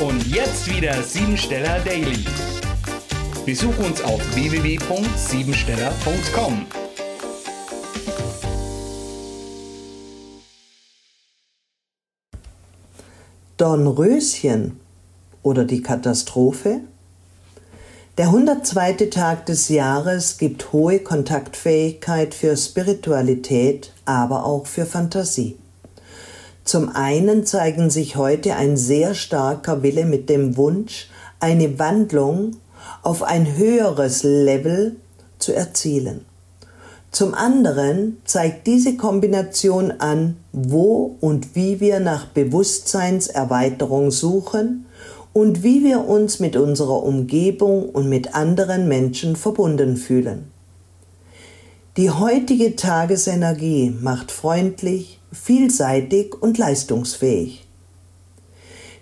[0.00, 2.24] Und jetzt wieder Siebensteller Daily.
[3.46, 6.66] Besuch uns auf www.siebensteller.com.
[13.56, 14.80] Dornröschen
[15.44, 16.80] oder die Katastrophe?
[18.18, 18.94] Der 102.
[19.10, 25.56] Tag des Jahres gibt hohe Kontaktfähigkeit für Spiritualität, aber auch für Fantasie.
[26.64, 32.52] Zum einen zeigen sich heute ein sehr starker Wille mit dem Wunsch, eine Wandlung
[33.02, 34.96] auf ein höheres Level
[35.38, 36.24] zu erzielen.
[37.10, 44.86] Zum anderen zeigt diese Kombination an, wo und wie wir nach Bewusstseinserweiterung suchen
[45.34, 50.53] und wie wir uns mit unserer Umgebung und mit anderen Menschen verbunden fühlen.
[51.96, 57.68] Die heutige Tagesenergie macht freundlich, vielseitig und leistungsfähig.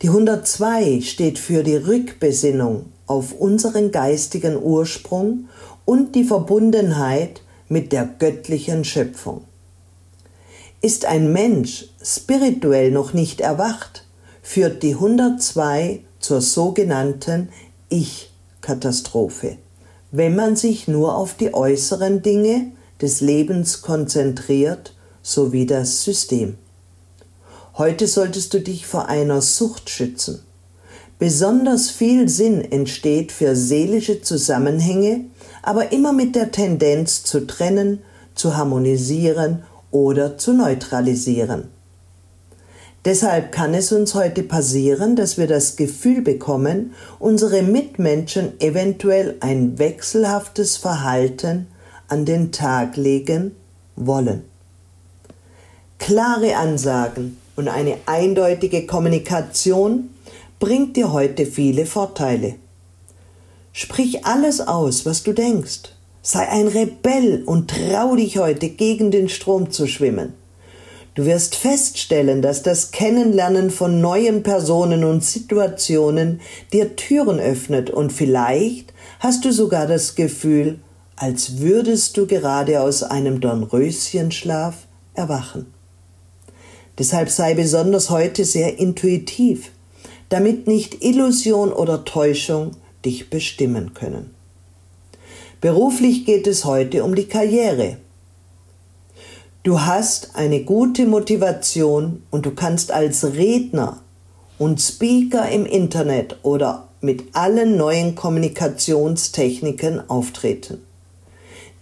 [0.00, 5.50] Die 102 steht für die Rückbesinnung auf unseren geistigen Ursprung
[5.84, 9.44] und die Verbundenheit mit der göttlichen Schöpfung.
[10.80, 14.06] Ist ein Mensch spirituell noch nicht erwacht,
[14.40, 17.50] führt die 102 zur sogenannten
[17.90, 19.58] Ich-Katastrophe,
[20.10, 26.56] wenn man sich nur auf die äußeren Dinge des Lebens konzentriert sowie das System.
[27.76, 30.40] Heute solltest du dich vor einer Sucht schützen.
[31.18, 35.26] Besonders viel Sinn entsteht für seelische Zusammenhänge,
[35.62, 38.00] aber immer mit der Tendenz zu trennen,
[38.34, 41.68] zu harmonisieren oder zu neutralisieren.
[43.04, 49.78] Deshalb kann es uns heute passieren, dass wir das Gefühl bekommen, unsere Mitmenschen eventuell ein
[49.78, 51.68] wechselhaftes Verhalten
[52.08, 53.54] an den Tag legen
[53.96, 54.44] wollen.
[55.98, 60.10] Klare Ansagen und eine eindeutige Kommunikation
[60.58, 62.54] bringt dir heute viele Vorteile.
[63.72, 65.92] Sprich alles aus, was du denkst.
[66.22, 70.34] Sei ein Rebell und trau dich heute gegen den Strom zu schwimmen.
[71.14, 76.40] Du wirst feststellen, dass das Kennenlernen von neuen Personen und Situationen
[76.72, 80.78] dir Türen öffnet und vielleicht hast du sogar das Gefühl,
[81.20, 85.66] als würdest du gerade aus einem Dornröschenschlaf erwachen.
[86.96, 89.72] Deshalb sei besonders heute sehr intuitiv,
[90.28, 92.72] damit nicht Illusion oder Täuschung
[93.04, 94.34] dich bestimmen können.
[95.60, 97.96] Beruflich geht es heute um die Karriere.
[99.64, 104.00] Du hast eine gute Motivation und du kannst als Redner
[104.56, 110.82] und Speaker im Internet oder mit allen neuen Kommunikationstechniken auftreten.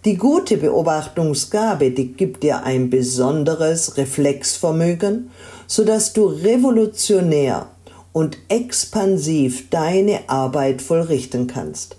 [0.07, 5.31] Die gute Beobachtungsgabe, die gibt dir ein besonderes Reflexvermögen,
[5.67, 7.67] sodass du revolutionär
[8.13, 11.97] und expansiv deine Arbeit vollrichten kannst.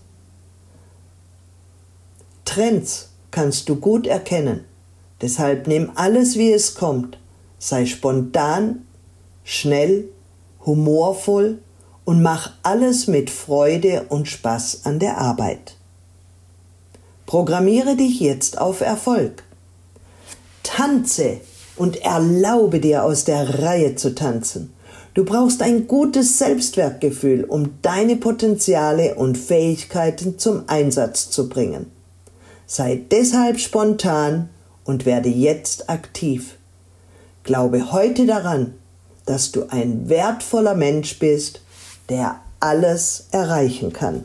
[2.47, 4.65] Trends kannst du gut erkennen,
[5.21, 7.19] deshalb nimm alles, wie es kommt,
[7.59, 8.87] sei spontan,
[9.45, 10.09] schnell,
[10.65, 11.59] humorvoll
[12.07, 15.78] und mach alles mit Freude und Spaß an der Arbeit.
[17.29, 19.43] Programmiere dich jetzt auf Erfolg.
[20.63, 21.43] Tanze
[21.77, 24.73] und erlaube dir aus der Reihe zu tanzen.
[25.13, 31.93] Du brauchst ein gutes Selbstwertgefühl, um deine Potenziale und Fähigkeiten zum Einsatz zu bringen.
[32.67, 34.49] Sei deshalb spontan
[34.85, 36.57] und werde jetzt aktiv.
[37.43, 38.73] Glaube heute daran,
[39.27, 41.61] dass du ein wertvoller Mensch bist,
[42.09, 44.25] der alles erreichen kann.